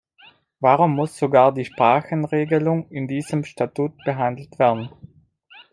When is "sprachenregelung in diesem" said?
1.63-3.43